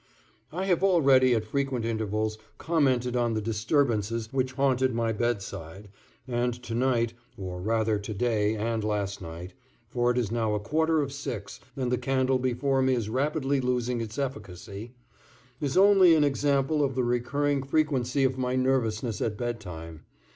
[0.51, 5.89] I have already at frequent intervals commented on the disturbances which haunted my bedside,
[6.27, 9.53] and to night, or rather to day and last night
[9.87, 13.61] (for it is now a quarter of six and the candle before me is rapidly
[13.61, 14.95] losing its efficacy)
[15.59, 20.01] is only an example of the recurring frequency of my nervousness at bedtime